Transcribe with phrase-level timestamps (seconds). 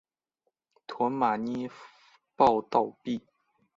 [0.87, 1.69] 驼马捏
[2.35, 3.21] 报倒毙。